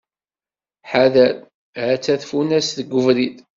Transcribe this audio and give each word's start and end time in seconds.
Ḥader, 0.89 1.35
atta 1.93 2.15
tfunast 2.21 2.71
deg 2.77 2.89
ubrid. 2.97 3.37